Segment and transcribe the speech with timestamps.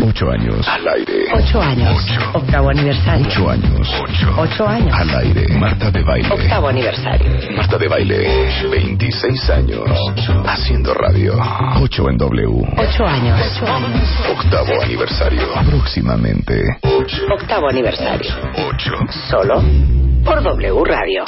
[0.00, 0.66] Ocho años.
[0.66, 1.26] Al aire.
[1.34, 2.02] Ocho años.
[2.32, 3.26] Octavo aniversario.
[3.26, 3.88] Ocho años.
[4.38, 4.98] Ocho años.
[4.98, 5.46] Al aire.
[5.58, 6.28] Marta de baile.
[6.30, 7.30] Octavo aniversario.
[7.56, 8.48] Marta de baile.
[8.70, 9.82] 26 años.
[10.46, 11.34] Haciendo radio.
[11.80, 12.48] Ocho en W.
[12.78, 13.38] Ocho años.
[14.30, 15.42] Octavo aniversario.
[15.66, 16.62] Próximamente.
[17.30, 18.32] Octavo aniversario.
[18.68, 18.92] Ocho.
[19.28, 19.62] Solo
[20.24, 21.24] por W Radio.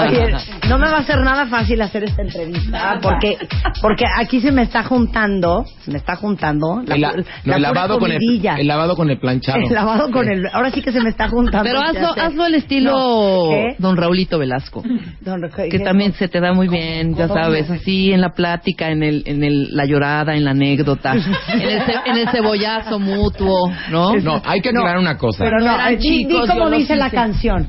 [0.00, 0.36] Oye,
[0.68, 3.36] no me va a ser nada fácil hacer esta entrevista porque
[3.82, 7.24] porque aquí se me está juntando, se me está juntando la, El, la- pu- no,
[7.44, 8.54] la el lavado con el, comidilla.
[8.56, 9.58] el lavado con el planchado.
[9.66, 11.62] El lavado con el ahora sí que se me está juntando.
[11.68, 13.76] Pero ¿qué hazlo, hazlo al estilo No, ¿qué?
[13.78, 14.82] Don Raulito Velasco,
[15.20, 15.78] Don que ¿qué?
[15.80, 19.44] también se te da muy bien, ya sabes, así en la plática, en el, en
[19.44, 21.12] el, la llorada, en la anécdota,
[21.52, 24.14] en el, ce- en el cebollazo mutuo, ¿no?
[24.16, 25.44] No, hay que aclarar una cosa.
[25.44, 27.66] Pero no, di- di los dice la canción.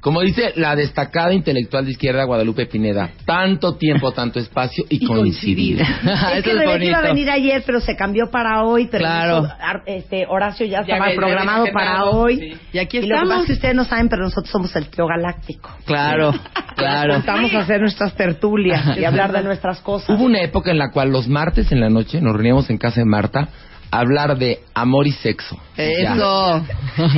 [0.00, 5.80] Como dice la destacada intelectual de izquierda Guadalupe Pineda, tanto tiempo, tanto espacio y, coincidir.
[5.82, 8.88] es Eso que es Rebeca iba a venir ayer, pero se cambió para hoy.
[8.90, 9.38] Pero Claro.
[9.44, 12.38] eso, Ar- este, Horacio ya Ya estaba programado para hoy.
[12.38, 12.52] sí.
[12.72, 13.40] Y aquí Y lo que pasa estamos.
[13.42, 15.70] es que ustedes no saben, pero nosotros somos el trío galáctico.
[15.84, 16.32] Claro,
[16.76, 17.16] claro.
[17.16, 20.08] Estamos a hacer nuestras tertulias y hablar de nuestras cosas.
[20.08, 23.00] Hubo una época en la cual los martes en la noche nos reuníamos en casa
[23.00, 23.48] de Marta
[23.90, 25.58] hablar de amor y sexo.
[25.76, 26.64] Eso.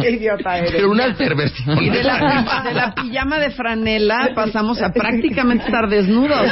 [0.01, 0.73] Qué idiota eres.
[0.73, 1.83] Pero una perversión.
[1.83, 6.47] Y de la, de la pijama de franela pasamos a prácticamente estar desnudos.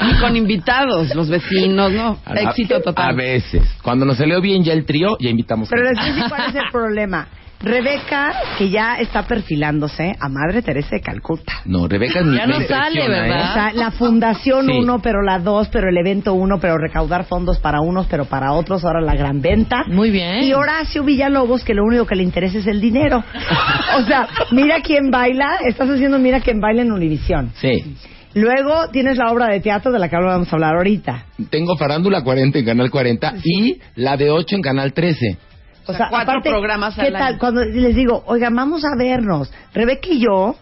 [0.00, 2.18] y con invitados, los vecinos, ¿no?
[2.24, 3.16] A- Éxito A total.
[3.16, 3.62] veces.
[3.82, 5.68] Cuando nos salió bien ya el trío, ya invitamos.
[5.68, 7.26] Pero a- les a decir cuál es el problema.
[7.60, 11.54] Rebeca, que ya está perfilándose a Madre Teresa de Calcuta.
[11.64, 13.08] No, Rebeca Ya no sale, ¿eh?
[13.08, 13.50] ¿verdad?
[13.50, 14.72] O sea, la Fundación Sí.
[14.78, 18.52] 1, pero la 2, pero el evento 1, pero recaudar fondos para unos, pero para
[18.52, 19.82] otros, ahora la gran venta.
[19.88, 20.44] Muy bien.
[20.44, 23.18] Y Horacio Villalobos, que lo único que le interesa es el dinero.
[23.98, 27.50] o sea, mira quién baila, estás haciendo mira quién baila en Univisión.
[27.56, 27.96] Sí.
[28.34, 31.24] Luego tienes la obra de teatro de la que vamos a hablar ahorita.
[31.50, 35.38] Tengo Farándula 40 en Canal 40 y la de 8 en Canal 13.
[35.88, 37.22] O O sea, cuatro programas ¿qué al tal?
[37.22, 37.38] año.
[37.38, 39.50] Cuando les digo, oigan, vamos a vernos.
[39.74, 40.54] Rebeca y yo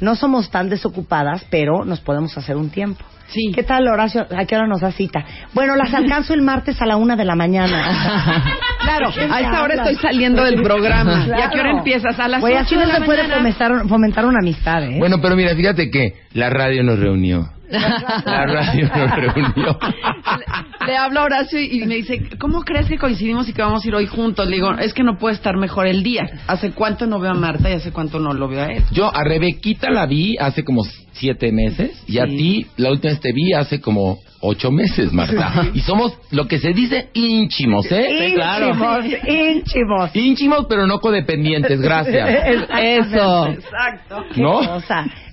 [0.00, 3.04] no somos tan desocupadas, pero nos podemos hacer un tiempo.
[3.28, 3.52] Sí.
[3.54, 4.26] ¿Qué tal, Horacio?
[4.36, 5.24] ¿A qué hora nos da cita?
[5.54, 8.44] Bueno, las alcanzo el martes a la una de la mañana.
[8.80, 11.26] Claro, ¿Qué a esta hora estoy saliendo del programa.
[11.28, 11.78] ¿Y a qué hora Claro.
[11.78, 12.18] empiezas?
[12.18, 14.96] A las 8 así de no la se puede fomentar, fomentar una amistad, ¿eh?
[14.98, 17.46] Bueno, pero mira, fíjate que la radio nos reunió.
[17.70, 19.78] La radio nos reunió.
[20.86, 23.88] Le hablo a Horacio y me dice, ¿cómo crees que coincidimos y que vamos a
[23.88, 24.48] ir hoy juntos?
[24.48, 26.28] Le digo, es que no puede estar mejor el día.
[26.46, 28.84] ¿Hace cuánto no veo a Marta y hace cuánto no lo veo a él?
[28.90, 32.36] Yo a Rebequita la vi hace como siete meses y a Sí.
[32.36, 35.68] ti la última vez te vi hace como ocho meses, Marta.
[35.74, 38.28] Y somos lo que se dice ínchimos, ¿eh?
[38.28, 40.16] ínchimos, ínchimos.
[40.16, 42.28] Ínchimos, pero no codependientes, gracias.
[42.80, 43.46] Eso.
[43.48, 44.24] Exacto.
[44.36, 44.60] ¿No?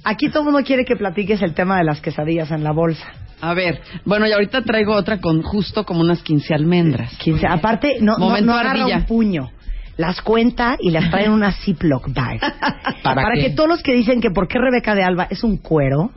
[0.03, 3.05] Aquí todo el mundo quiere que platiques el tema de las quesadillas en la bolsa.
[3.39, 7.15] A ver, bueno, y ahorita traigo otra con justo como unas 15 almendras.
[7.19, 9.51] Quince- aparte, no, no, Momento no agarra un puño.
[9.97, 12.39] Las cuenta y las trae en una Ziploc bag.
[13.03, 13.41] ¿Para qué?
[13.41, 16.11] que todos los que dicen que por qué Rebeca de Alba es un cuero.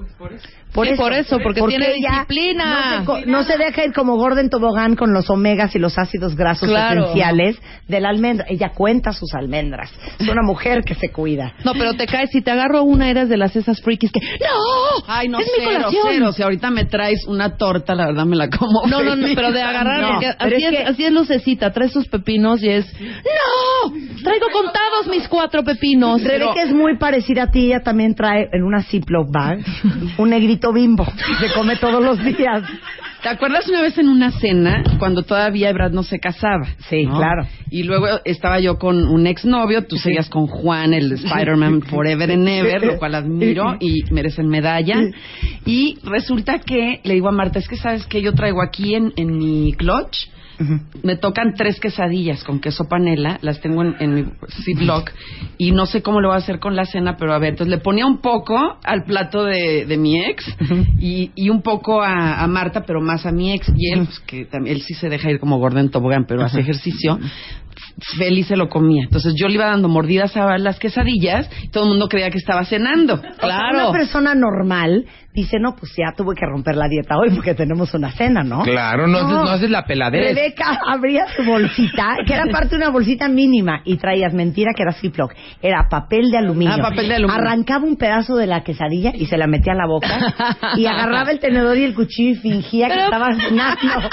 [0.73, 2.65] Por Sí, por eso, porque tiene ella disciplina.
[2.65, 5.99] No se, co- no se deja ir como Gordon Tobogán con los omegas y los
[5.99, 7.01] ácidos grasos Claro.
[7.07, 7.59] esenciales
[7.89, 8.47] de la almendra.
[8.49, 9.91] Ella cuenta sus almendras.
[10.21, 11.55] Es una mujer que se cuida.
[11.65, 14.21] No, pero te caes, si te agarro una, eres de las esas frikis que...
[14.21, 15.05] ¡No!
[15.09, 16.03] Ay, no, ¡Es mi colación!
[16.09, 16.33] cero.
[16.33, 18.87] Si ahorita me traes una torta, la verdad me la como.
[18.87, 21.73] No, no, pero de agarrar, No, porque pero así, es es, que- así es lucecita,
[21.73, 22.87] trae sus pepinos y es...
[23.01, 23.09] ¡No!
[24.23, 26.23] Traigo contados mis cuatro pepinos.
[26.23, 29.61] Rebeca es muy parecida a ti, ella también trae en una Ziploc bag
[30.19, 32.63] un negrito bimbo que se come todos los días.
[33.23, 36.67] ¿Te acuerdas una vez en una cena cuando todavía Brad no se casaba?
[36.89, 37.19] Sí, ¿no?
[37.19, 37.47] claro.
[37.71, 42.49] Y luego estaba yo con un exnovio, tú seguías con Juan, el Spider-Man Forever and
[42.49, 44.97] Ever, lo cual admiro y merecen medalla.
[45.67, 49.13] Y resulta que le digo a Marta, es que sabes que yo traigo aquí en,
[49.17, 50.17] en mi clutch
[51.03, 54.25] me tocan tres quesadillas con queso panela, las tengo en, en mi
[54.65, 55.11] Ziploc
[55.59, 57.71] y no sé cómo lo voy a hacer con la cena, pero a ver, entonces
[57.71, 60.45] le ponía un poco al plato de, de mi ex
[60.99, 64.21] y, y un poco a, a Marta, pero más a mi ex y él, pues
[64.21, 67.19] que también, él sí se deja ir como gordo en tobogán, pero hace ejercicio.
[68.19, 69.05] Feliz se lo comía.
[69.05, 72.39] Entonces yo le iba dando mordidas a las quesadillas y todo el mundo creía que
[72.39, 73.21] estaba cenando.
[73.87, 77.95] Una persona normal dice, no, pues ya tuve que romper la dieta hoy porque tenemos
[77.95, 78.63] una cena, ¿no?
[78.63, 80.35] Claro, no, haces- no haces la peladez.
[80.35, 84.83] Rebeca abría su bolsita, que era parte de una bolsita mínima, y traías mentira que
[84.83, 85.33] era Ziploc.
[85.63, 86.75] Era papel de aluminio.
[86.77, 87.41] Ah, papel de aluminio.
[87.43, 90.09] Arrancaba un pedazo de la quesadilla y se la metía a la boca.
[90.77, 94.09] y agarraba el tenedor y el cuchillo y fingía que estaba cenando.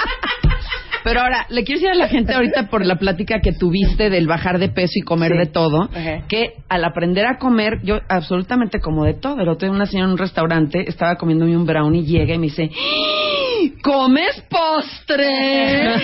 [1.04, 4.26] Pero ahora, le quiero decir a la gente ahorita por la plática que tuviste del
[4.26, 5.38] bajar de peso y comer Sí.
[5.38, 6.26] de todo, Ajá.
[6.28, 9.40] que al aprender a comer, yo absolutamente como de todo.
[9.40, 12.38] El otro día una señora en un restaurante estaba comiéndome un brownie y llega y
[12.38, 13.68] me dice, "¡Ah!
[13.82, 15.96] ¿comes postre?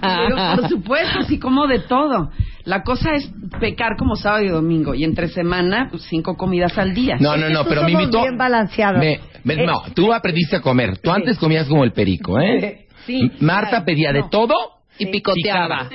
[0.00, 2.30] Pero por supuesto, sí como de todo.
[2.64, 6.94] La cosa es pecar como sábado y domingo y entre semana, pues, cinco comidas al
[6.94, 7.16] día.
[7.18, 8.20] No, no, no, pero mi mito.
[8.20, 8.98] bien balanceados.
[9.00, 10.98] Me- me- Eh, no, tú aprendiste a comer.
[10.98, 12.86] Tú antes comías como el perico, ¿eh?
[13.18, 13.32] Sí.
[13.40, 14.54] Marta pedía de todo
[14.98, 15.88] Y picoteaba.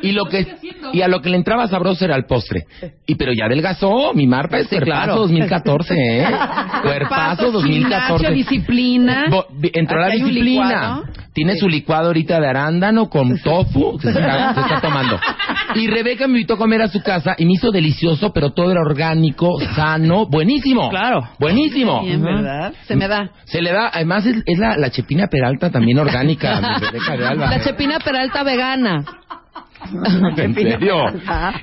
[0.00, 0.46] Y lo que
[0.92, 2.66] y a lo que le entraba sabroso era el postre.
[3.06, 5.16] Y pero ya adelgazó, mi Marta es cuerpazo claro.
[5.16, 6.26] 2014, ¿eh?
[6.82, 7.72] Cuerpazo 2014.
[7.72, 9.26] gimnasio, disciplina.
[9.28, 11.02] Bo- entró la hay un disciplina.
[11.34, 15.18] Tiene su licuado ahorita de arándano con tofu que se está, se está tomando.
[15.74, 18.70] Y Rebeca me invitó a comer a su casa y me hizo delicioso, pero todo
[18.70, 20.88] era orgánico, sano, buenísimo.
[20.90, 21.28] Claro.
[21.40, 22.02] Buenísimo.
[22.02, 22.72] Bien, ¿verdad?
[22.86, 23.30] Se me da.
[23.46, 27.26] Se le da, además es, es la, la chepina peralta también orgánica, mi Rebeca de
[27.26, 27.50] Alba.
[27.50, 29.04] La Chepina Peralta vegana.
[30.36, 30.96] ¿En serio?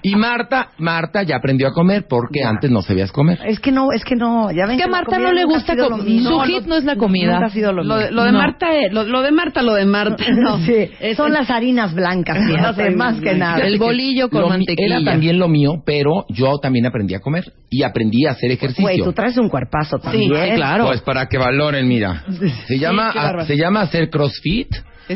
[0.02, 3.40] Y Marta, Marta ya aprendió a comer porque antes no sabías comer.
[3.46, 4.52] Es que no, es que no.
[4.52, 6.22] Ya ven Es que a Marta no le gusta comer.
[6.24, 7.34] Su hit no es la comida.
[7.34, 8.38] Nunca ha sido lo Lo, de- lo de No.
[8.40, 10.24] Marta, es- lo, lo de Marta, lo de Marta.
[10.42, 10.58] No.
[10.60, 13.60] Sí, Es- son las harinas blancas, fíjate, más que nada.
[13.66, 14.98] El bolillo con mantequilla.
[14.98, 18.84] Era también lo mío, pero yo también aprendí a comer y aprendí a hacer ejercicio.
[18.84, 20.32] Güey, tú traes un cuerpazo también.
[20.34, 20.86] sí, claro.
[20.88, 22.24] Pues para que valoren, mira.
[22.68, 23.46] Se llama, qué bárbaro.
[23.46, 24.70] se llama hacer crossfit.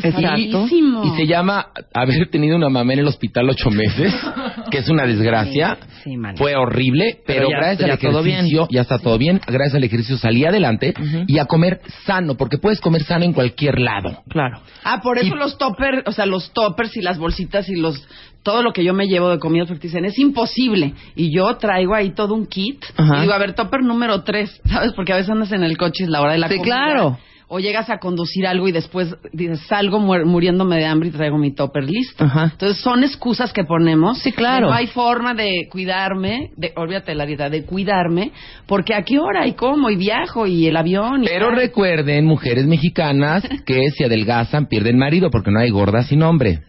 [0.04, 0.66] Exacto.
[0.70, 4.14] Y, y se llama haber tenido una mamá en el hospital ocho meses,
[4.70, 5.78] que es una desgracia.
[6.04, 6.16] Sí, sí.
[6.36, 9.40] Fue horrible, pero, Pero ya- gracias ya al todo ejercicio ya está todo bien.
[9.46, 10.94] Gracias al ejercicio salí adelante
[11.26, 14.22] y a comer sano, porque puedes comer sano en cualquier lado.
[14.28, 14.60] Claro.
[14.84, 18.06] Ah, por eso Y- los toppers, o sea, los toppers y las bolsitas y los
[18.42, 21.96] todo lo que yo me llevo de comida porque dicen es imposible y yo traigo
[21.96, 23.16] ahí todo un kit Ajá.
[23.16, 26.00] y digo a ver topper número tres, sabes porque a veces andas en el coche
[26.00, 26.74] y es la hora de la Sí, comida.
[26.76, 27.18] claro.
[27.48, 31.52] O llegas a conducir algo y después dices salgo muriéndome de hambre y traigo mi
[31.54, 32.50] topper listo Ajá.
[32.52, 34.66] entonces son excusas que ponemos Sí, claro.
[34.68, 38.32] no hay forma de cuidarme de olvídate la dieta de cuidarme
[38.66, 41.56] porque a qué hora y cómo y viajo y el avión y Pero tal.
[41.56, 46.60] recuerden, mujeres mexicanas, que si adelgazan pierden marido, porque no hay gorda sin hombre.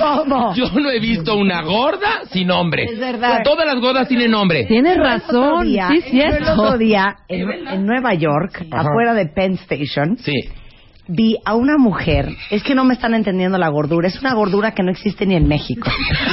[0.00, 0.54] ¿Cómo?
[0.54, 2.84] Yo no he visto una gorda sin hombre.
[2.84, 3.42] Es verdad.
[3.44, 4.64] Todas las gordas tienen nombre.
[4.64, 5.64] Tienes razón.
[5.66, 8.88] día- sí, yo el otro día, en, en Nueva York, Ajá.
[8.88, 10.34] afuera de Penn Station, Sí.
[11.08, 14.72] vi a una mujer, es que no me están entendiendo la gordura, es una gordura
[14.72, 15.88] que no existe ni en México.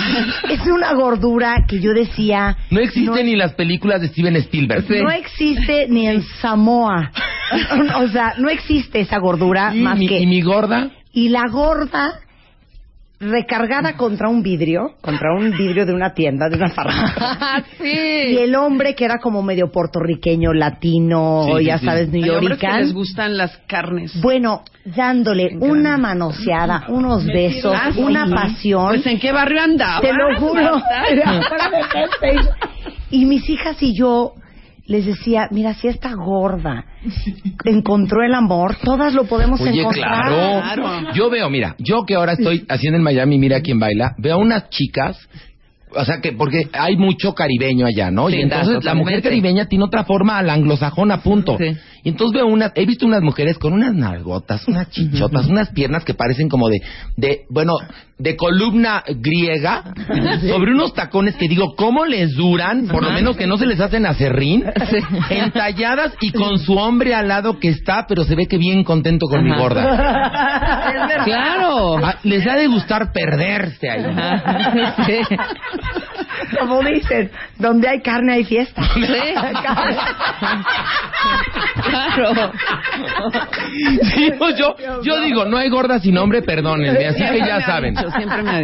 [0.49, 4.85] es una gordura que yo decía, No existen ni las películas de Steven Spielberg.
[5.03, 7.11] no existe ni en Samoa.
[7.97, 10.19] o sea, no existe esa gordura Y más mi, que...
[10.19, 12.19] y mi gorda, Y la gorda
[13.23, 17.63] recargada contra un vidrio, contra un vidrio de una tienda, de una farmacia.
[17.79, 18.37] Y sí.
[18.39, 21.85] el hombre que era como medio puertorriqueño, latino, Sí, ya sí.
[21.85, 22.93] sabes, que les neoyoricano.
[22.93, 27.99] gustan las carnes Bueno, dándole una manoseada, unos besos, Ah, sí.
[28.01, 28.87] una pasión.
[28.89, 30.01] Pues en qué barrio andaba.
[30.01, 30.81] Te lo juro.
[33.09, 34.33] Y mis hijas y yo
[34.85, 36.85] les decía, mira, si esta gorda
[37.65, 40.27] encontró el amor, todas lo podemos Oye, encontrar.
[40.27, 40.61] claro.
[40.75, 41.13] Claro.
[41.13, 44.69] Yo veo, mira, yo que ahora estoy haciendo en Miami, mira quién baila, veo unas
[44.69, 45.17] chicas,
[45.95, 48.29] o sea que porque hay mucho caribeño allá, ¿no?
[48.29, 51.57] Sí, y entonces la mujer caribeña tiene otra forma a la anglosajona, punto.
[51.57, 51.75] Sí.
[52.03, 56.03] Y entonces veo unas, he visto unas mujeres con unas nalgotas, unas chichotas, unas piernas
[56.03, 56.81] que parecen como de,
[57.15, 57.75] de, bueno,
[58.17, 59.93] de columna griega,
[60.41, 62.87] sobre unos tacones que digo, ¿cómo les duran?
[62.87, 64.65] Por lo menos que no se les hacen acerrín,
[65.29, 69.27] entalladas y con su hombre al lado que está, pero se ve que bien contento
[69.27, 69.83] con mi gorda.
[71.23, 71.97] Claro.
[72.03, 74.03] Ah, les ha de gustar perderse ahí.
[76.59, 78.81] Como dicen, donde hay carne hay fiesta.
[78.93, 79.01] Sí.
[81.83, 82.51] Claro.
[84.13, 87.95] Sí, pues yo, yo digo, no hay gorda sin nombre, perdónenme, así que ya saben.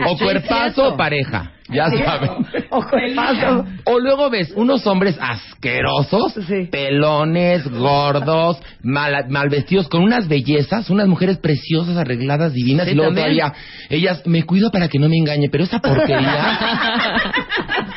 [0.07, 2.45] O cuerpazo o pareja, ya saben.
[2.71, 3.65] O cuerpazo.
[3.85, 6.67] O luego ves unos hombres asquerosos, Sí.
[6.71, 12.95] pelones, gordos, mal, mal vestidos, con unas bellezas, unas mujeres preciosas, arregladas, divinas, Sí, y
[12.95, 13.37] luego también.
[13.37, 13.53] todavía,
[13.89, 16.59] ellas, me cuido para que no me engañe, pero esa porquería,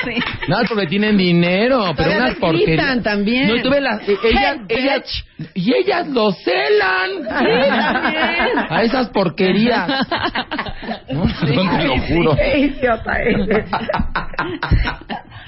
[0.04, 0.14] Sí.
[0.48, 3.02] nada porque tienen dinero, pero Todavía unas porquerías.
[3.02, 3.48] también.
[3.48, 5.24] No, y tú ves las, eh, ellas, Hey, ellas,
[5.54, 7.26] y ellas lo celan.
[8.70, 9.88] A esas porquerías.
[11.12, 12.36] No, no, te lo juro.
[12.36, 13.66] Qué idiota eres.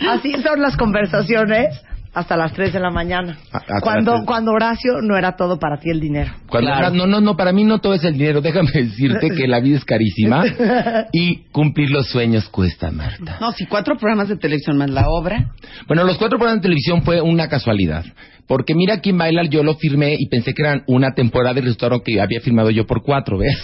[0.08, 1.80] Así son las conversaciones
[2.12, 3.38] hasta las 3 de la mañana.
[3.52, 6.32] A- hasta las Cuando, cuando Horacio no era todo para ti el dinero.
[6.48, 6.94] Cuando- Claro.
[6.94, 8.40] No, no, no, para mí no todo es el dinero.
[8.40, 10.44] Déjame decirte que la vida es carísima
[11.12, 13.38] y cumplir los sueños cuesta, Marta.
[13.40, 15.50] No, si cuatro programas de televisión más la obra.
[15.88, 18.04] Bueno, los cuatro programas de televisión fue una casualidad.
[18.46, 22.00] Porque mira quién baila, yo lo firmé y pensé que eran una temporada y resultaron
[22.04, 23.56] que había firmado yo por cuatro, ¿ves?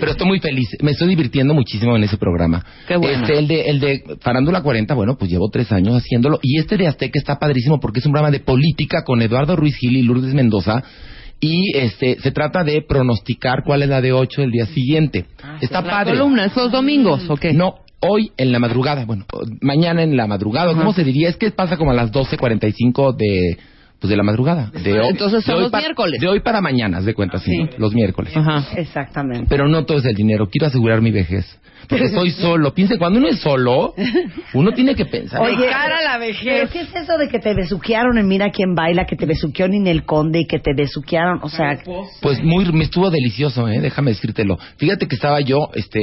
[0.00, 2.64] Pero estoy muy feliz, me estoy divirtiendo muchísimo en ese programa.
[2.88, 3.20] Qué bueno.
[3.20, 6.40] Este, el de, el de Farándula 40, bueno, pues llevo tres años haciéndolo.
[6.42, 9.76] Y este de Azteca está padrísimo porque es un programa de política con Eduardo Ruiz
[9.76, 10.82] Gil y Lourdes Mendoza.
[11.40, 15.26] Y este, se trata de pronosticar cuál es la de ocho el día siguiente.
[15.60, 16.12] está La padre.
[16.12, 17.52] columna, esos domingos, ¿o qué?
[17.52, 19.24] No, hoy en la madrugada, bueno,
[19.60, 21.28] mañana en la madrugada, ¿cómo se diría?
[21.28, 23.58] Es que pasa como a las 12.45 de,
[24.00, 24.70] pues de la madrugada.
[24.70, 26.20] De hoy, Entonces son de hoy los pa- miércoles.
[26.20, 27.68] De hoy para mañana, de cuenta, sí, Sí.
[27.78, 28.36] los miércoles.
[28.36, 28.64] Ajá.
[28.76, 29.46] Exactamente.
[29.48, 31.58] Pero no todo es el dinero, quiero asegurar mi vejez.
[31.86, 32.72] Porque soy solo.
[32.72, 33.92] Piense, cuando uno es solo,
[34.54, 35.42] uno tiene que pensar.
[35.42, 36.70] Oye, cara a la ¿Pero vejez.
[36.70, 40.04] qué es eso de que te besuquearon en Mira quién baila, que te besuqueó Ninel
[40.06, 41.40] Conde y que te besuquearon?
[41.42, 41.78] O sea,
[42.22, 43.80] Pues muy, me estuvo delicioso, ¿eh?
[43.82, 44.58] Déjame decírtelo.
[44.78, 46.00] Fíjate que estaba yo, este,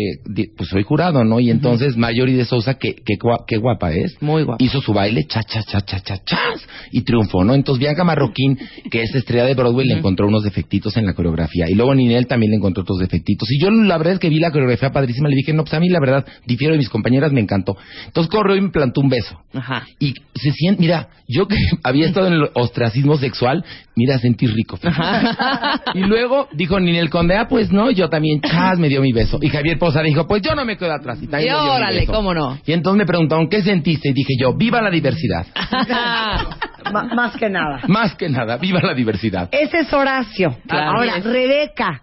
[0.55, 1.39] pues soy jurado, ¿no?
[1.39, 3.15] Y entonces Mayori de Sousa, que, que,
[3.47, 4.21] qué guapa es.
[4.21, 4.63] Muy guapa.
[4.63, 7.55] Hizo su baile, cha, cha, cha, cha, cha, chas, y triunfó, ¿no?
[7.55, 8.59] Entonces Bianca Marroquín,
[8.91, 11.65] que es estrella de Broadway, le encontró unos defectitos en la coreografía.
[11.67, 13.49] Y luego Ninel también le encontró otros defectitos.
[13.51, 15.79] Y yo la verdad es que vi la coreografía padrísima, le dije, no, pues a
[15.79, 17.75] mí la verdad, difiero de mis compañeras, me encantó.
[18.05, 19.41] Entonces corrió y me plantó un beso.
[19.53, 19.87] Ajá.
[19.99, 24.77] Y se siente, mira, yo que había estado en el ostracismo sexual, mira, sentí rico.
[25.95, 29.39] y luego dijo Ninel Conde, ah, pues no, yo también, chas, me dio mi beso.
[29.41, 31.17] Y Javier Poza dijo, pues yo no me quedo atrás.
[31.21, 32.13] Y, también Y me dio mi órale, beso.
[32.13, 32.59] ¿cómo no?
[32.65, 34.09] Y entonces me preguntaron, ¿qué sentiste?
[34.09, 35.47] Y dije yo, viva la diversidad.
[37.15, 37.70] más que nada.
[37.87, 39.49] Más que nada, viva la diversidad.
[39.51, 40.57] Ese es Horacio.
[40.67, 40.99] Claro.
[40.99, 41.19] Ahora.
[41.19, 42.01] Rebeca.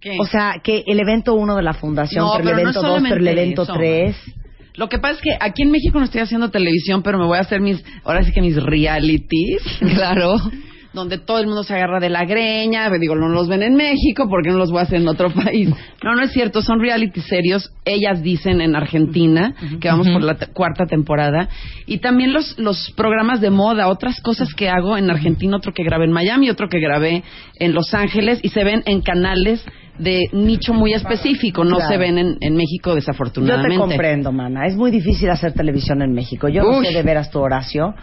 [0.00, 0.16] ¿Qué?
[0.18, 3.02] O sea, que el evento 1 de la fundación, No, pero el evento es 2,
[3.08, 3.74] pero el evento eso.
[3.74, 4.16] 3.
[4.74, 7.38] Lo que pasa es que aquí en México no estoy haciendo televisión, pero me voy
[7.38, 9.62] a hacer mis, ahora sí que mis realities.
[9.94, 10.36] Claro.
[10.94, 14.28] donde todo el mundo se agarra de la greña, digo, no los ven en México,
[14.28, 15.68] ¿por qué no los voy a hacer en otro país?
[16.02, 20.36] No, no es cierto, son reality serios, ellas dicen en Argentina, que vamos por la
[20.54, 21.48] cuarta temporada,
[21.86, 25.82] y también los, los programas de moda, otras cosas que hago en Argentina, otro que
[25.84, 27.22] grabé en Miami, otro que grabé
[27.58, 29.64] en Los Ángeles, y se ven en canales
[29.98, 31.92] de nicho muy específico, no Claro.
[31.92, 33.74] se ven en, en México Yo desafortunadamente.
[33.76, 34.66] te comprendo, mana.
[34.66, 36.48] Es muy difícil hacer televisión en México.
[36.48, 36.86] Yo no Uy.
[36.86, 37.94] sé de veras tu Horacio,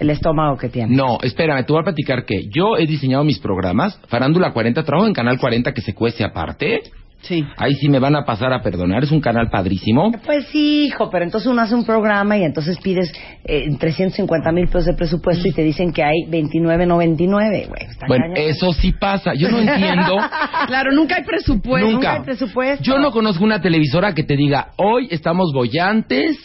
[0.00, 0.96] el estómago que tiene.
[0.96, 5.06] No, espérame, te voy a platicar que yo he diseñado mis programas, Farándula 40, trabajo
[5.06, 6.82] en Canal 40 que se cuece aparte.
[7.22, 7.44] Sí.
[7.56, 10.10] Ahí sí me van a pasar a perdonar, es un canal padrísimo.
[10.24, 13.12] Pues sí, hijo, pero entonces uno hace un programa y entonces pides
[13.44, 17.82] eh, 350 mil pesos de presupuesto y te dicen que hay 29.99, güey.
[17.88, 19.34] está Bueno, eso sí pasa.
[19.34, 20.16] Yo no entiendo.
[20.66, 21.90] Claro, nunca hay presupuesto.
[21.90, 22.14] Nunca.
[22.14, 22.84] hay presupuesto.
[22.84, 26.36] Yo no conozco una televisora que te diga, hoy estamos bollantes.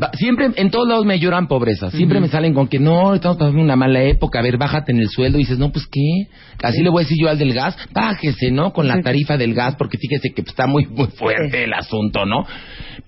[0.00, 1.90] Va- Siempre, en todos lados me lloran pobreza.
[1.90, 4.38] Siempre me salen con que no, estamos pasando una mala época.
[4.38, 5.38] A ver, bájate en el sueldo.
[5.38, 6.28] Y dices, no, pues qué.
[6.62, 8.72] Así le voy a decir yo al del gas, bájese, ¿no?
[8.72, 12.46] Con la tarifa del gas, porque fíjese que está muy, muy fuerte el asunto, ¿no?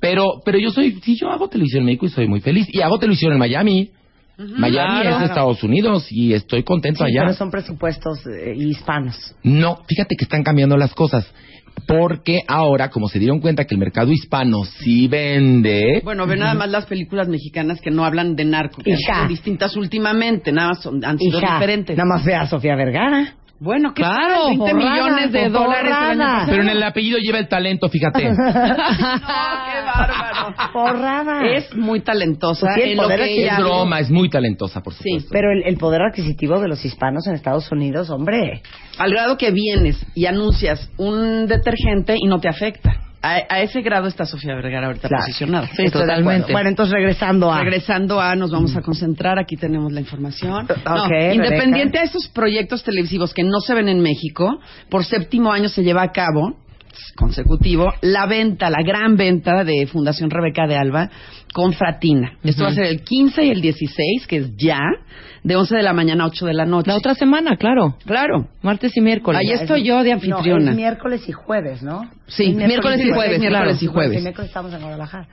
[0.01, 2.67] Pero, pero yo soy, sí, yo hago televisión en México y soy muy feliz.
[2.73, 3.91] Y hago televisión en Miami.
[4.37, 5.11] Miami Claro.
[5.11, 7.21] es de Estados Unidos y estoy contento Sí, allá.
[7.27, 9.15] pero son presupuestos eh, hispanos.
[9.45, 11.33] No, fíjate que están cambiando las cosas.
[11.89, 16.55] Porque ahora, como se dieron cuenta que el mercado hispano sí vende, Bueno, ve nada
[16.55, 20.83] más las películas mexicanas que no hablan de narco, que son distintas últimamente, nada más
[20.83, 21.97] son, han sido Hija, diferentes.
[21.97, 23.35] nada más ve a Sofía Vergara.
[23.61, 24.59] Bueno, ¿qué Claro, tal?
[24.59, 26.33] 20 forrada, millones de dólares el año forrada.
[26.35, 26.47] pasado.
[26.51, 28.25] pero en el apellido lleva el talento, fíjate.
[28.35, 30.55] No, qué bárbaro.
[30.73, 31.47] Forrada.
[31.55, 33.53] Es muy talentosa Pues sí, el en lo poder que adquisitivo.
[33.53, 35.29] es broma, es muy talentosa, por Sí, supuesto.
[35.33, 38.63] Pero el, el poder adquisitivo de los hispanos en Estados Unidos, hombre.
[38.99, 42.97] al grado que vienes y anuncias un detergente y no te afecta.
[43.27, 45.25] A, a ese grado está Sofía Vergara ahorita Claro.
[45.25, 45.69] posicionada.
[45.75, 46.53] Sí, totalmente.
[46.53, 47.61] Bueno, entonces regresando a...
[47.61, 50.67] Regresando a, nos vamos a concentrar, aquí tenemos la información.
[50.85, 52.01] No, independiente Rebeca.
[52.01, 56.03] a esos proyectos televisivos que no se ven en México, por séptimo año se lleva
[56.03, 56.59] a cabo
[57.17, 61.11] consecutivo la venta, la gran venta de Fundación Rebeca de Alba
[61.53, 62.39] con Fratina.
[62.43, 64.81] Esto va a ser el 15 y el 16, que es ya,
[65.43, 66.89] de 11 de la mañana a 8 de la noche.
[66.91, 67.97] La otra semana, claro.
[68.07, 68.49] Claro.
[68.63, 69.41] Martes y miércoles.
[69.41, 70.71] Ahí estoy yo de No, anfitriona.
[70.71, 72.11] es miércoles y jueves, ¿no?
[72.27, 74.17] Sí, Es miércoles y jueves, miércoles y jueves.
[74.17, 75.29] Sí, miércoles estamos en Guadalajara.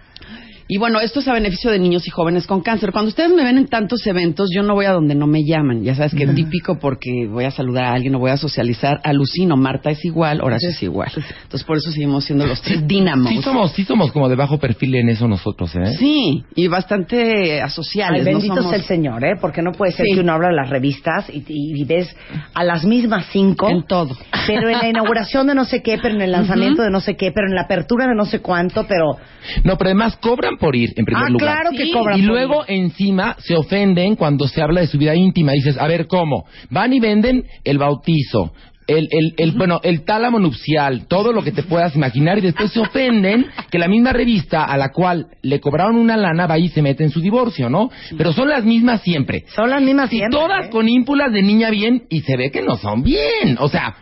[0.67, 2.91] Y bueno, esto es a beneficio de niños y jóvenes con cáncer.
[2.91, 5.83] Cuando ustedes me ven en tantos eventos, yo no voy a donde no me llaman.
[5.83, 8.99] Ya sabes que es típico porque voy a saludar a alguien o voy a socializar.
[9.03, 11.11] Alucino, Marta es igual, Horacio es igual.
[11.15, 13.29] Entonces por eso seguimos siendo los tres dínamos.
[13.29, 15.93] Sí somos, sí somos como de bajo perfil en eso nosotros, ¿eh?
[15.97, 18.25] Sí, y bastante asociales.
[18.25, 19.35] Ay, no bendito somos- sea el Señor, ¿eh?
[19.39, 20.13] Porque no puede ser Sí.
[20.15, 22.15] que uno habla de las revistas y, y ves
[22.53, 23.69] a las mismas cinco.
[23.69, 24.15] En todo.
[24.47, 27.15] Pero en la inauguración de no sé qué, pero en el lanzamiento de no sé
[27.15, 29.17] qué, pero en la apertura de no sé cuánto, pero...
[29.63, 31.55] No, pero además cobran por ir, en primer Ah, lugar.
[31.57, 31.91] claro que Sí.
[31.91, 32.75] cobran Y por luego ir.
[32.79, 35.51] encima se ofenden cuando se habla de su vida íntima.
[35.51, 36.45] Dices, a ver, ¿cómo?
[36.69, 38.53] Van y venden el bautizo,
[38.87, 42.71] el, el, el, bueno, el tálamo nupcial, todo lo que te puedas imaginar, y después
[42.71, 46.67] se ofenden que la misma revista a la cual le cobraron una lana va y
[46.69, 47.89] se mete en su divorcio, ¿no?
[48.17, 49.45] Pero son las mismas siempre.
[49.55, 50.69] Son las mismas Y siempre, todas ¿eh?
[50.69, 53.55] con ímpulas de niña bien, y se ve que no son bien.
[53.59, 53.95] O sea,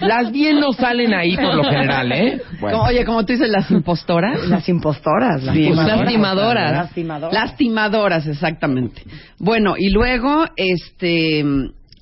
[0.00, 2.40] las bien no salen ahí por lo general, ¿eh?
[2.60, 4.46] Como- Oye, como tú dices, las impostoras.
[4.48, 5.42] Las impostoras.
[5.42, 6.72] Las Sí, lastimadoras.
[6.72, 7.32] Lastimadoras.
[7.32, 9.02] Lastimadoras, exactamente.
[9.38, 11.44] Bueno, y luego, este...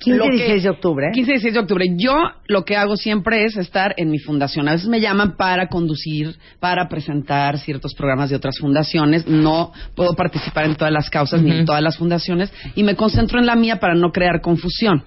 [0.01, 1.07] 15 lo y que- 16 de octubre.
[1.13, 1.85] 15 y 16 de octubre.
[1.97, 2.15] Yo
[2.47, 4.69] lo que hago siempre es estar en mi fundación.
[4.69, 9.27] A veces me llaman para conducir, para presentar ciertos programas de otras fundaciones.
[9.27, 13.41] No puedo participar en todas las causas ni en todas las fundaciones y me concentro
[13.41, 15.03] en la mía para no crear confusión.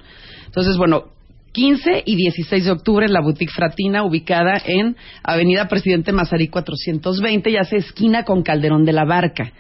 [0.47, 1.03] Entonces, bueno,
[1.51, 7.49] 15 y 16 de octubre en la Boutique Fratina, ubicada en Avenida Presidente Mazarí 420,
[7.49, 9.51] y hace esquina con Calderón de la Barca.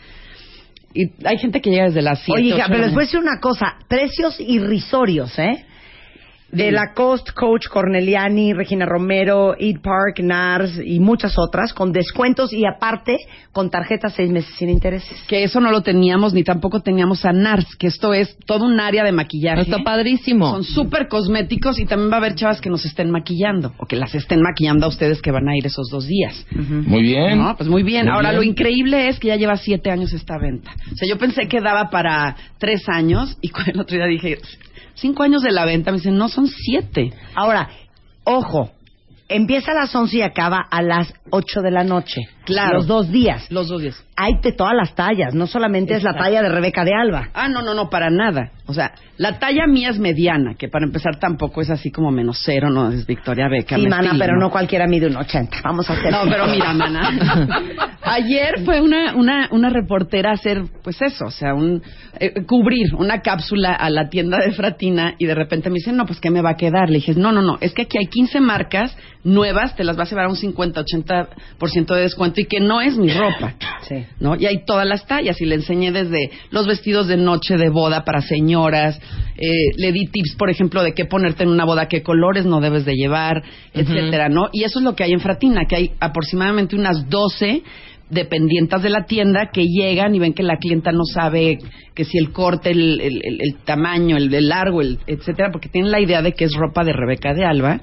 [0.93, 2.41] Y hay gente que llega desde las 7.
[2.41, 3.77] Oye, hija, pero les voy a decir una cosa.
[3.87, 5.65] Precios irrisorios, ¿eh?
[6.51, 6.71] De Dime.
[6.73, 13.17] Lacoste, Coach, Corneliani, Regina Romero, Eat Park, NARS y muchas otras, con descuentos y aparte
[13.51, 15.17] con tarjetas seis meses sin intereses.
[15.27, 18.79] que eso no lo teníamos ni tampoco teníamos a NARS, que esto es todo un
[18.79, 19.61] área de maquillaje.
[19.61, 20.51] Está padrísimo.
[20.51, 23.95] Son súper cosméticos y también va a haber chavas que nos estén maquillando o que
[23.95, 26.45] las estén maquillando a ustedes que van a ir esos dos días.
[26.51, 27.37] Muy bien.
[27.39, 28.05] No, pues muy bien.
[28.05, 28.41] Muy Ahora, bien.
[28.41, 30.71] lo increíble es que ya lleva siete años esta venta.
[30.91, 34.37] O sea, yo pensé que daba para tres años y el otro día dije,
[35.01, 35.91] cinco años de la venta.
[35.91, 37.11] Me dicen, no, son siete.
[37.35, 37.69] Ahora,
[38.23, 38.71] ojo,
[39.27, 42.21] empieza a las 11 y acaba a las 8 de la noche.
[42.45, 42.77] Claro.
[42.77, 43.51] Los dos días.
[43.51, 44.03] Los dos días.
[44.15, 47.29] Hay de todas las tallas, no solamente es la talla de Rebeca de Alba.
[47.33, 48.51] Ah, no, no, no, para nada.
[48.67, 52.41] O sea, la talla mía es mediana, que para empezar tampoco es así como menos
[52.43, 53.81] cero, no es Victoria Beckham.
[53.81, 55.57] Sí, mana, pero no cualquiera mide un 80.
[55.63, 56.11] Vamos a hacer.
[56.11, 57.47] No, pero mira, mana.
[58.03, 61.81] Ayer fue una, una, una reportera a hacer, pues eso, o sea, un,
[62.19, 66.05] eh, cubrir una cápsula a la tienda de Fratina y de repente me dicen, no,
[66.05, 66.89] pues ¿qué me va a quedar?
[66.89, 70.07] Le dije, no, no, no, es que aquí hay 15 marcas nuevas, te las vas
[70.07, 73.55] a llevar a un 50, 80% de descuento y que no es mi ropa.
[73.81, 74.05] Sí.
[74.21, 74.37] ¿no?
[74.37, 78.05] Y hay todas las tallas y le enseñé desde los vestidos de noche de boda
[78.05, 78.97] para señoras,
[79.35, 82.61] eh, le di tips, por ejemplo, de qué ponerte en una boda, qué colores no
[82.61, 84.47] debes de llevar, etcétera, ¿no?
[84.53, 87.63] Y eso es lo que hay en Fratina, que hay aproximadamente unas 12
[88.09, 91.57] dependientas de la tienda que llegan y ven que la clienta no sabe
[91.95, 95.69] que si el corte, el, el- el- el tamaño, el, el largo, el, etcétera, porque
[95.69, 97.79] tienen la idea de que es ropa de Rebeca de Alba.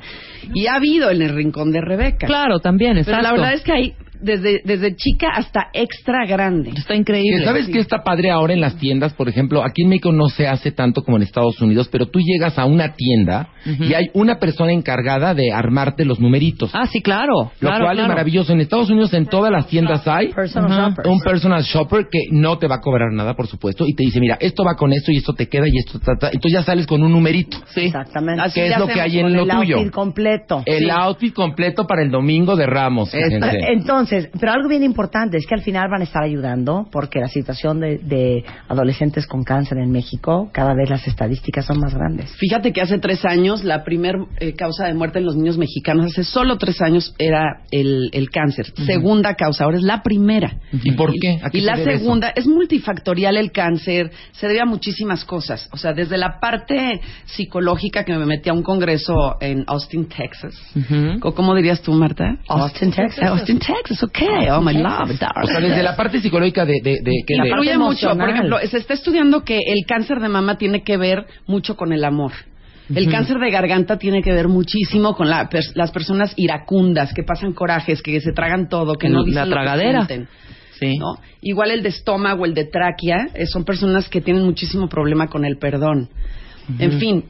[0.55, 2.27] Y ha habido en el rincón de Rebeca.
[2.27, 6.71] Claro, también, Pero la verdad es que hay desde, desde chica hasta extra grande.
[6.77, 7.39] Está increíble.
[7.41, 9.13] Que ¿Sabes qué está padre ahora en las tiendas?
[9.15, 12.21] Por ejemplo, aquí en México no se hace tanto como en Estados Unidos, pero tú
[12.21, 16.71] llegas a una tienda y hay una persona encargada de armarte los numeritos.
[16.75, 17.53] Ah, sí, claro.
[17.61, 18.53] lo claro, cual es maravilloso.
[18.53, 22.67] En Estados Unidos en todas las tiendas hay Personal un personal shopper que no te
[22.67, 25.17] va a cobrar nada, por supuesto, y te dice, mira, esto va con esto y
[25.19, 26.27] esto te queda y esto ta, ta.
[26.29, 27.59] Entonces ya sales con un numerito.
[27.75, 27.83] Sí.
[27.87, 28.43] Exactamente.
[28.43, 29.77] Así ¿Qué es lo que hay en lo el tuyo?
[29.77, 30.63] outfit completo.
[30.67, 30.91] El Sí.
[30.91, 33.11] outfit completo para el domingo de Ramos.
[33.11, 33.59] fíjense.
[34.11, 37.29] Entonces, pero algo bien importante es que al final van a estar ayudando porque la
[37.29, 42.31] situación de, de adolescentes con cáncer en México, cada vez las estadísticas son más grandes.
[42.37, 46.07] Fíjate que hace tres años la primer eh, causa de muerte en los niños mexicanos,
[46.07, 48.67] hace solo tres años era el, el cáncer.
[48.87, 50.57] Segunda causa, ahora es la primera.
[50.73, 51.39] ¿Y por qué?
[51.43, 52.01] ¿A qué Y se la debe eso?
[52.05, 55.69] segunda, es multifactorial el cáncer, se debe a muchísimas cosas.
[55.73, 60.55] O sea, desde la parte psicológica que me metí a un congreso en Austin, Texas.
[61.21, 62.37] Co- ¿Cómo dirías tú, Marta?
[62.49, 63.29] Austin, Texas.
[63.29, 64.19] Austin, Texas, ok.
[64.53, 65.69] Oh, my love, O sea, darling.
[65.69, 66.75] desde la parte psicológica de...
[66.83, 68.17] de, de, que La de- Influye mucho.
[68.17, 71.93] Por ejemplo, se está estudiando que el cáncer de mama tiene que ver mucho con
[71.93, 72.33] el amor.
[72.95, 77.23] El cáncer de garganta tiene que ver muchísimo con la pers- las personas iracundas, que
[77.23, 80.07] pasan corajes, que se tragan todo, que no La dicen lo que tragadera.
[80.07, 80.29] sienten,
[80.81, 80.97] Sí.
[80.97, 81.19] ¿no?
[81.43, 85.45] Igual el de estómago, el de tráquea, eh, son personas que tienen muchísimo problema con
[85.45, 86.09] el perdón.
[86.79, 87.25] En fin,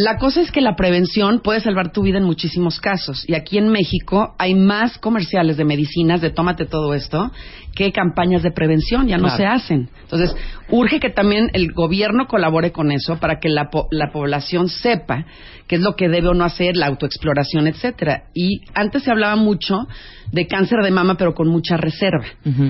[0.00, 3.24] La cosa es que la prevención puede salvar tu vida en muchísimos casos.
[3.28, 7.32] Y aquí en México hay más comerciales de medicinas, de tómate todo esto,
[7.74, 9.08] que campañas de prevención.
[9.08, 9.36] Ya no Claro.
[9.36, 9.90] se hacen.
[10.02, 10.36] Entonces,
[10.70, 15.26] urge que también el gobierno colabore con eso para que la, po- la población sepa
[15.66, 18.22] qué es lo que debe o no hacer, la autoexploración, etcétera.
[18.34, 19.88] Y antes se hablaba mucho
[20.30, 22.24] de cáncer de mama, pero con mucha reserva.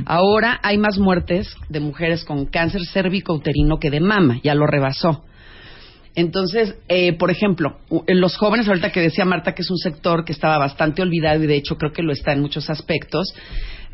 [0.07, 4.38] Ahora hay más muertes de mujeres con cáncer cérvico-uterino que de mama.
[4.43, 5.25] Ya lo rebasó.
[6.19, 7.79] Entonces, eh, por ejemplo,
[8.09, 11.47] los jóvenes, ahorita que decía Marta que es un sector que estaba bastante olvidado y
[11.47, 13.33] de hecho creo que lo está en muchos aspectos,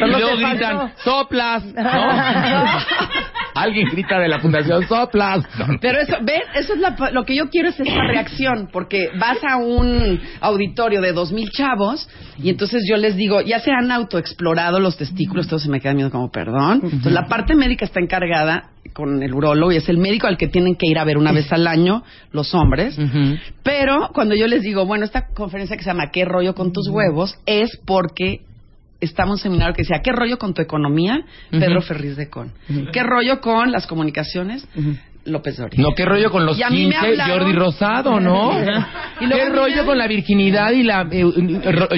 [0.00, 0.48] Y luego faltó.
[0.48, 1.72] gritan, soplas, ¿no?
[3.54, 5.44] Alguien grita de la fundación, soplas.
[5.80, 6.42] Pero eso, ¿ves?
[6.54, 11.00] Eso es la- lo que yo quiero es esta reacción, porque vas a un auditorio
[11.02, 15.48] de dos mil chavos y entonces yo les digo, ya se han autoexplorado los testículos,
[15.48, 16.80] todos se me quedan viendo como, perdón.
[16.82, 20.48] Entonces la parte médica está encargada con el urólogo y es el médico al que
[20.48, 22.02] tienen que ir a ver una vez al año
[22.32, 22.98] los hombres.
[23.62, 26.88] Pero cuando yo les digo, bueno, esta conferencia que se llama ¿Qué rollo con tus
[26.88, 27.36] huevos?
[27.46, 28.40] es porque
[29.02, 31.24] estaba un seminario que decía ¿Qué rollo con tu economía?
[31.50, 31.82] Pedro.
[31.82, 32.52] Ferriz de Con.
[32.92, 34.66] ¿Qué rollo con las comunicaciones?
[35.24, 35.82] López Dóriga.
[35.82, 38.52] No, qué rollo con los Y a mí me 15, hablaron- Jordi Rosado, ¿no?
[39.20, 41.22] Y luego qué rollo me- con la virginidad y la eh,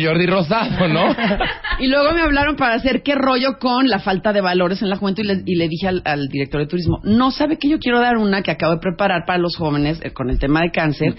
[0.04, 1.14] Jordi Rosado, ¿no?
[1.80, 4.96] Y luego me hablaron para hacer qué rollo con la falta de valores en la
[4.96, 7.78] juventud y le, y le dije al, al director de turismo, no sabe que yo
[7.80, 10.70] quiero dar una que acabo de preparar para los jóvenes eh, con el tema de
[10.70, 11.14] cáncer,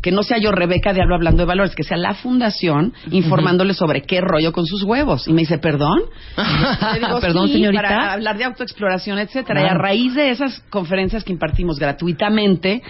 [0.00, 3.76] que no sea yo Rebeca de Alba hablando de valores, que sea la fundación informándoles
[3.76, 5.28] sobre qué rollo con sus huevos.
[5.28, 5.98] Y me dice, ¿perdón?
[6.94, 7.82] Le digo, Perdón, "Sí, señorita".
[7.82, 9.62] Para hablar de autoexploración, etcétera.
[9.62, 12.82] Y a raíz de esas conferencias que impartimos gratuitamente,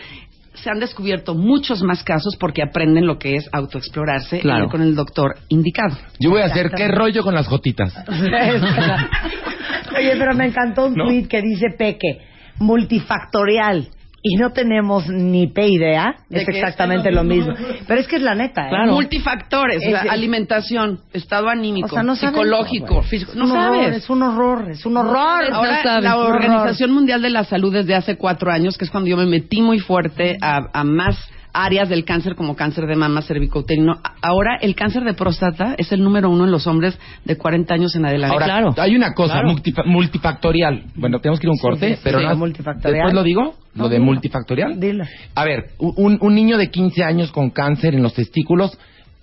[0.54, 4.64] se han descubierto muchos más casos porque aprenden lo que es autoexplorarse y Claro.
[4.64, 5.96] ir con el doctor indicado.
[6.18, 7.94] Yo voy a hacer qué rollo con las jotitas.
[9.96, 11.04] Oye, pero me encantó un ¿No?
[11.06, 12.18] tweet que dice Peque,
[12.58, 13.88] multifactorial.
[14.20, 17.54] Y no tenemos ni pe idea, De es exactamente lo mismo.
[17.86, 18.70] Pero es que es la neta, ¿eh?
[18.70, 18.92] Claro.
[18.94, 23.32] Multifactores, o sea, Es- alimentación, estado anímico, O sea, no psicológico, No, físico.
[23.36, 23.96] No horror, sabes.
[23.98, 25.48] es un horror, es un horror.
[25.50, 26.16] No Ahora, sabes, la.
[26.16, 29.62] Organización Mundial de la Salud desde hace cuatro años, que es cuando yo me metí
[29.62, 31.16] muy fuerte a, a más
[31.64, 34.00] áreas del cáncer como cáncer de mama, cervicouterino.
[34.22, 37.94] Ahora el cáncer de próstata es el número uno en los hombres de 40 años
[37.96, 38.32] en adelante.
[38.34, 38.74] Ahora, claro.
[38.78, 39.48] hay una cosa, Claro.
[39.50, 40.84] multifa- multifactorial.
[40.94, 42.94] Bueno, tenemos que ir a un corte, sí, pero sí, nada- multifactorial.
[42.94, 43.54] ¿Después lo digo?
[43.74, 44.04] ¿Lo de dilo.
[44.06, 44.78] multifactorial?
[44.80, 45.04] Dilo.
[45.34, 48.78] A ver, un, un niño de 15 años con cáncer en los testículos,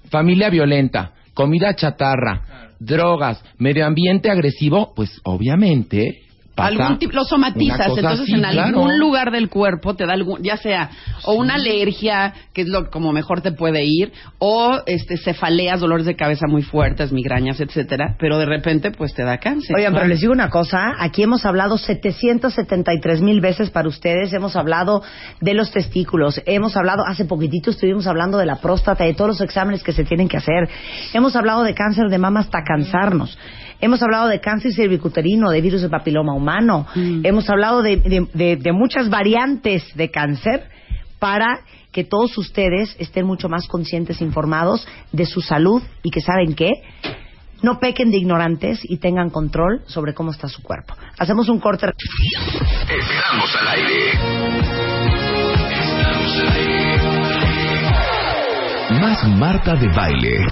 [0.10, 2.42] familia violenta, comida chatarra,
[2.80, 6.22] drogas, medio ambiente agresivo, pues obviamente
[6.58, 8.62] Algún tipo, lo somatizas, entonces así, en claro.
[8.62, 10.90] algún lugar del cuerpo te da algún, ya sea
[11.24, 16.06] o una alergia, que es lo como mejor te puede ir, o este cefaleas, dolores
[16.06, 19.76] de cabeza muy fuertes, migrañas, etcétera, pero de repente pues te da cáncer.
[19.76, 24.56] Oigan, pero les digo una cosa, aquí hemos hablado 773 mil veces para ustedes, hemos
[24.56, 25.04] hablado
[25.42, 29.42] de los testículos, hemos hablado, hace poquitito estuvimos hablando de la próstata, de todos los
[29.42, 30.70] exámenes que se tienen que hacer,
[31.14, 33.38] hemos hablado de cáncer de mama hasta cansarnos,
[33.82, 38.56] hemos hablado de cáncer cervicuterino, de virus de papiloma humano, hemos hablado de, de- de-
[38.58, 40.70] de muchas variantes de cáncer
[41.20, 41.60] para
[41.92, 46.72] que todos ustedes estén mucho más conscientes, informados de su salud y que saben qué,
[47.62, 50.94] no pequen de ignorantes y tengan control sobre cómo está su cuerpo.
[51.18, 51.88] Hacemos un corte.
[51.88, 54.12] Estamos al aire.
[55.72, 57.00] Estamos al aire.
[59.02, 60.46] Más Marta de Baile.